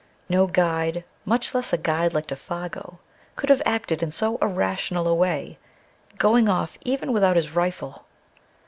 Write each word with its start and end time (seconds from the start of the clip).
No 0.29 0.47
guide, 0.47 1.03
much 1.25 1.53
less 1.53 1.73
a 1.73 1.77
guide 1.77 2.15
like 2.15 2.25
Défago, 2.25 2.97
could 3.35 3.49
have 3.51 3.61
acted 3.67 4.01
in 4.01 4.09
so 4.09 4.37
irrational 4.37 5.07
a 5.07 5.13
way, 5.13 5.59
going 6.17 6.49
off 6.49 6.75
even 6.83 7.13
without 7.13 7.35
his 7.35 7.53
rifle 7.55 8.07